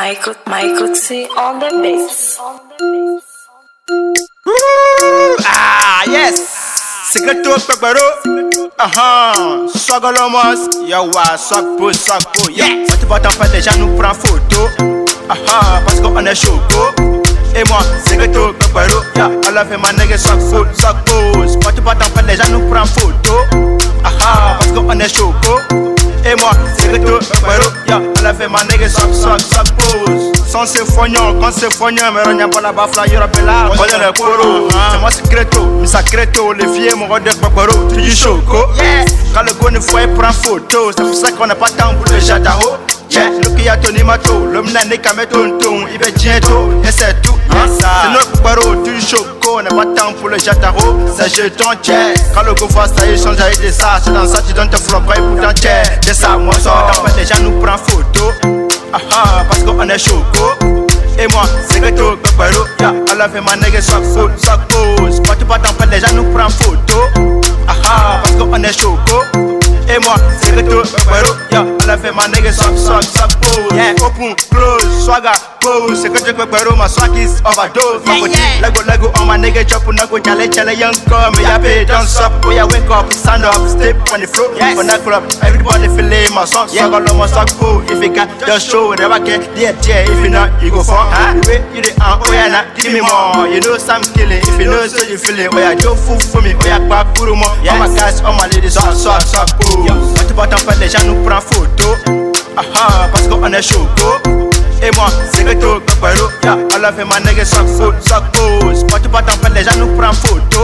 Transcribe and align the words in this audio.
Michael, 0.00 0.32
Michael 0.48 0.94
C 0.96 1.26
on 1.36 1.60
the 1.60 1.68
bass. 1.84 2.38
Ah, 5.44 6.00
yes! 6.08 6.40
Secreto 7.12 7.54
Pepero, 7.66 8.00
aham, 8.80 9.68
só 9.68 10.00
golomas, 10.00 10.70
yawa, 10.88 11.36
só 11.36 11.60
pô, 11.76 11.92
só 11.92 12.16
pô, 12.32 12.48
yeah! 12.48 12.88
Só 12.88 12.96
te 12.96 13.04
bota 13.04 13.28
pra 13.36 13.46
deixar 13.48 13.76
no 13.76 13.94
pra 13.98 14.14
foto, 14.14 14.70
on 15.28 15.84
parce 15.84 16.00
qu'on 16.00 16.12
go. 16.14 16.34
choco. 16.34 17.22
Et 17.54 17.68
moi, 17.68 17.82
secreto 18.08 18.54
Pepero, 18.58 19.04
yeah, 19.16 19.28
all 19.48 19.58
of 19.58 19.68
my 19.70 19.92
niggas 20.00 20.22
só 20.24 20.32
pô, 20.36 20.64
só 20.80 20.94
pô, 20.94 21.46
só 21.62 21.72
te 21.72 21.82
bota 21.82 22.08
pra 22.14 22.22
deixar 22.22 22.48
no 22.48 22.66
pra 22.70 22.86
foto, 22.86 23.34
aham, 24.02 24.56
parce 24.58 24.72
qu'on 24.72 24.98
est 24.98 25.14
choco. 25.14 25.99
Et 26.24 26.34
moi, 26.36 26.50
c'est 26.78 26.92
que 27.02 27.18
ya, 27.88 27.98
elle 28.18 28.26
a 28.26 28.34
fait 28.34 28.46
ma 28.48 28.62
nègre, 28.64 28.88
ça, 28.90 29.02
ça, 29.12 29.36
ça 29.38 29.62
pose. 29.78 30.32
Sans 30.46 30.66
ses 30.66 30.84
foignons, 30.84 31.36
quand 31.40 31.50
ces 31.50 31.70
foignons 31.70 32.04
mais 32.12 32.20
on 32.28 32.34
n'y 32.34 32.42
a 32.42 32.48
pas 32.48 32.60
la 32.60 32.72
bafla, 32.72 33.06
y'aura 33.06 33.26
là 33.44 33.70
on 33.70 33.72
y 33.72 33.78
le 33.78 34.12
coro. 34.12 34.68
C'est 34.92 34.98
moi, 34.98 35.08
c'est 35.10 35.26
Créto, 35.28 35.74
mais 35.80 35.86
ça 35.86 36.00
les 36.02 36.66
filles, 36.74 36.94
mon 36.98 37.06
rôde 37.06 37.22
de 37.22 37.94
tu 37.94 38.02
dis 38.02 38.14
choco. 38.14 38.66
Quand 39.34 39.42
le 39.44 39.52
gonne 39.54 39.80
fouet 39.80 40.08
prend 40.08 40.30
photo, 40.32 40.90
c'est 40.94 41.02
pour 41.02 41.14
ça 41.14 41.32
qu'on 41.32 41.46
n'a 41.46 41.54
pas 41.54 41.70
tant 41.70 41.94
pour 41.94 42.12
le 42.12 42.20
jadao. 42.20 42.76
Yeah, 43.10 43.22
le 43.42 43.50
qui 43.56 43.68
a 43.68 43.76
toni 43.76 44.04
mato, 44.04 44.46
l'homme 44.52 44.70
n'a 44.72 44.84
né 44.84 44.98
qu'à 44.98 45.12
mettre 45.14 45.32
ton 45.32 45.58
ton, 45.58 45.78
il 45.92 45.98
va 45.98 46.10
bientôt, 46.14 46.70
et 46.86 46.92
c'est 46.92 47.20
tout. 47.22 47.34
Hein. 47.50 47.56
C'est 47.66 47.82
ça 47.82 47.88
mais 49.70 49.76
pas 49.76 49.86
temps 49.94 50.12
pour 50.18 50.28
le 50.28 50.38
jataro, 50.38 50.96
c'est 51.16 51.34
je 51.34 51.48
ton 51.48 51.70
tiers. 51.82 52.14
Quand 52.34 52.42
le 52.42 52.54
gouffre 52.54 52.86
ça 52.86 53.06
échange 53.06 53.40
avec 53.40 53.60
des 53.60 53.72
ça, 53.72 54.00
c'est 54.02 54.12
dans 54.12 54.26
ça 54.26 54.42
tu 54.46 54.52
donnes 54.52 54.70
tes 54.70 54.76
flopper 54.76 55.20
pour 55.20 55.40
ton 55.46 55.52
tiers. 55.52 55.82
Des 56.04 56.14
ça, 56.14 56.36
moi 56.36 56.54
sort, 56.54 56.90
d'après 56.92 57.12
les 57.20 57.26
gens 57.26 57.40
nous 57.42 57.58
prend 57.60 57.76
photo. 57.76 58.30
Ah 58.92 58.98
ah, 59.14 59.44
parce 59.48 59.62
qu'on 59.62 59.88
est 59.88 59.98
choco. 59.98 60.24
Et 61.18 61.26
moi, 61.32 61.42
c'est 61.70 61.80
que 61.80 61.90
tout 61.90 62.16
pepero. 62.22 62.64
Ya, 62.80 62.94
à 63.12 63.16
la 63.16 63.28
fin, 63.28 63.40
ma 63.42 63.54
nègre, 63.56 63.82
soit 63.82 64.00
full, 64.02 64.32
soit 64.42 64.58
cause. 64.72 65.20
Quand 65.26 65.34
tu 65.38 65.44
pas 65.44 65.58
t'en 65.58 65.74
les 65.90 66.00
gens 66.00 66.12
nous 66.14 66.24
prend 66.34 66.48
photo. 66.48 66.96
Ah 67.68 67.72
ah, 67.88 68.20
parce 68.22 68.36
qu'on 68.36 68.62
est 68.62 68.72
choco. 68.78 69.22
Et 69.88 69.98
moi, 70.04 70.14
c'est 70.42 70.54
que 70.54 70.60
tout 70.62 70.82
pepero. 70.88 71.34
Ya, 71.52 71.64
à 71.82 71.86
la 71.86 71.98
fin, 71.98 72.12
ma 72.12 72.26
nègre, 72.28 72.52
soit, 72.52 72.76
soit, 72.76 73.02
soit 73.02 73.28
cause. 73.40 73.76
Yeah, 73.76 73.92
open, 74.04 74.34
close. 74.50 74.79
swagger 75.10 75.34
pose. 75.60 76.02
Sekoje 76.02 76.32
kwe 76.32 76.46
pero 76.46 76.76
my 76.76 76.86
swag 76.88 77.14
is 77.16 77.42
overdose. 77.42 78.06
My 78.06 78.20
body 78.22 78.38
lego 78.62 78.80
lego 78.86 79.08
on 79.20 79.26
my 79.26 79.36
nigga 79.36 79.66
chop 79.66 79.82
na 79.92 80.06
go 80.06 80.18
chale 80.22 80.46
chale 80.48 80.72
young 80.78 80.94
come. 81.10 81.34
Me 81.36 81.42
yape 81.42 81.86
don't 81.86 82.06
stop. 82.06 82.30
We 82.46 82.54
ya 82.54 82.64
wake 82.70 82.90
up, 82.90 83.10
stand 83.12 83.44
up, 83.44 83.58
step 83.66 83.96
on 84.14 84.20
the 84.20 84.26
floor. 84.30 84.54
Yes. 84.54 84.76
When 84.78 84.86
I 84.88 84.98
club, 85.02 85.26
everybody 85.42 85.88
feeling 85.88 86.30
my 86.32 86.44
song. 86.44 86.68
Yeah. 86.70 86.86
Swagger 86.86 87.14
my 87.14 87.26
swag 87.26 87.48
pole. 87.58 87.82
If 87.90 87.98
you 88.02 88.14
got 88.14 88.30
just 88.46 88.70
show, 88.70 88.94
never 88.94 89.18
get 89.18 89.42
there 89.58 89.74
there. 89.82 90.06
If 90.06 90.22
you 90.22 90.30
not, 90.30 90.50
you 90.62 90.70
go 90.70 90.82
fall. 90.86 91.10
Huh? 91.10 91.34
The 91.42 91.58
you 91.74 91.82
the 91.82 91.90
uh, 92.00 92.22
oh 92.22 92.32
yeah 92.32 92.54
nah, 92.54 92.64
give 92.78 92.94
me 92.94 93.02
more. 93.02 93.50
You 93.50 93.58
know 93.66 93.78
some 93.82 94.06
killing. 94.14 94.46
If 94.46 94.54
you 94.62 94.70
know 94.70 94.86
so 94.86 95.02
you 95.10 95.18
feeling. 95.18 95.50
Oh 95.50 95.58
yeah, 95.58 95.74
do 95.74 95.94
fool 95.98 96.20
for 96.22 96.40
me. 96.40 96.54
Oh 96.54 96.62
yeah, 96.70 96.78
back 96.86 97.10
for 97.18 97.26
more. 97.34 97.50
All 97.50 97.76
my 97.82 97.90
guys, 97.90 98.22
all 98.22 98.38
my 98.38 98.46
ladies, 98.46 98.78
swag 98.78 98.94
swag 98.94 99.22
swag 99.26 99.50
pole. 99.58 99.90
What 99.90 100.30
about 100.30 100.54
them 100.54 100.62
for 100.62 100.78
the 100.78 100.86
gens 100.86 101.04
nous 101.10 101.18
prend 101.26 101.42
photo? 101.42 101.98
Aha, 102.58 103.10
on 103.42 103.50
the 103.50 103.62
show, 103.62 103.82
go 103.98 104.49
et 104.90 104.96
moi, 104.96 105.06
c'est 105.32 105.44
que 105.44 105.52
tout 105.54 105.80
Copero, 105.82 106.28
ya, 106.44 106.56
on 106.76 106.80
l'a 106.80 106.92
fait 106.92 107.04
ma 107.04 107.20
nègre 107.20 107.44
sans 107.46 107.66
faute, 107.66 107.94
sans 108.06 108.20
cause 108.36 108.84
Quand 108.90 108.98
tu 109.02 109.08
vas 109.08 109.22
t'en 109.22 109.32
faire, 109.38 109.50
les 109.50 109.64
gens 109.64 109.76
nous 109.78 109.94
prennent 109.96 110.14
photo 110.14 110.60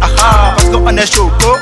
Aha, 0.00 0.10
ah, 0.20 0.52
parce 0.56 0.68
qu'on 0.70 0.96
est 0.96 1.12
choco 1.12 1.56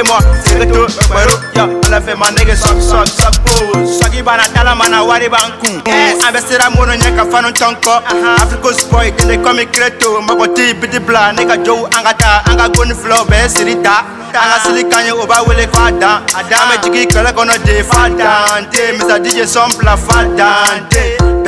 et 0.00 0.08
moi 0.08 0.18
c'est 0.46 0.58
retour 0.58 0.86
Bayrou 1.12 1.36
ya 1.54 1.64
ala 1.88 1.98
fɛ 2.00 2.14
ma 2.16 2.30
nege 2.30 2.54
sok 2.56 2.78
sok 2.90 3.06
sok 3.20 3.34
po 3.44 3.80
sɔgi 3.98 4.22
b'an 4.22 4.36
na 4.40 4.46
dala 4.54 4.74
ma 4.74 4.88
na 4.88 5.02
wari 5.02 5.28
b'an 5.28 5.52
kun 5.60 5.76
an 5.86 6.32
bɛ 6.34 6.40
sira 6.48 6.70
minnu 6.74 6.94
ɲɛ 7.02 7.10
ka 7.16 7.24
fanu 7.30 7.48
tɔn 7.60 7.74
kɔ 7.84 7.94
afriko 8.42 8.72
sport 8.72 9.12
dende 9.18 9.36
kɔmi 9.44 9.64
kireto 9.72 10.08
mɔgɔ 10.28 10.46
t'i 10.56 10.74
biti 10.80 10.98
bila 11.00 11.32
ne 11.32 11.44
ka 11.46 11.56
jow 11.64 11.84
an 11.96 12.02
ka 12.06 12.12
taa 12.22 12.42
an 12.50 12.56
ka 12.58 12.68
goni 12.74 12.94
filaw 12.94 13.24
bɛɛ 13.30 13.48
siri 13.56 13.74
ta 13.86 13.96
an 14.42 14.48
ka 14.52 14.58
sili 14.66 14.84
kan 14.90 15.04
ye 15.06 15.12
o 15.12 15.26
b'a 15.26 15.42
wele 15.46 15.66
f'a 15.74 15.90
dan 16.00 16.16
a 16.38 16.40
dan 16.50 16.60
an 16.62 16.68
bɛ 16.70 16.74
jigin 16.82 17.06
kɛlɛ 17.12 17.32
kɔnɔ 17.36 17.56
de 17.64 17.82
f'a 17.90 18.08
dan 18.20 18.70
te 18.70 18.82
misa 18.96 19.18
dj 19.20 19.38
sɔn 19.56 19.76
bila 19.78 19.96
f'a 19.96 20.24
dan 20.36 20.86
te 20.88 21.29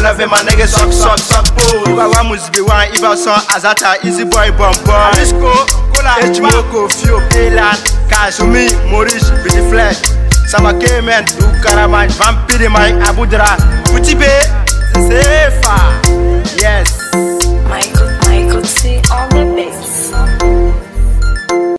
9 0.00 0.16
my 0.30 0.38
nigga 0.48 0.66
suck 0.66 0.90
suck 0.90 1.18
suck 1.20 1.44
boo 1.60 1.92
Ibawa 1.92 2.22
musbi 2.24 2.60
wan 2.64 2.88
iba 2.96 3.12
son 3.14 3.36
azata 3.54 3.98
easy 4.02 4.24
boy 4.24 4.48
bum 4.56 4.72
bum 4.88 4.96
Alisco 5.12 5.52
kola 5.92 6.16
Echimoko 6.24 6.88
fio 6.88 7.20
Elan 7.36 7.76
Kasumi 8.08 8.70
Morish 8.90 9.28
Billy 9.44 9.60
Fleck 9.68 9.98
Sama 10.48 10.72
Cayman 10.80 11.24
Du 11.36 11.44
Karaman 11.62 12.08
Vampiri 12.16 12.70
Mai 12.72 12.92
Abudra 13.04 13.58
Kutibe 13.92 14.32
Sefa 15.06 15.76
Yeah 16.58 16.69